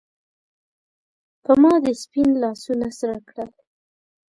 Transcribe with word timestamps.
پۀ 1.43 1.53
ما 1.61 1.73
دې 1.83 1.93
سپین 2.01 2.29
لاسونه 2.41 2.87
سرۀ 2.97 3.17
کړل 3.29 3.49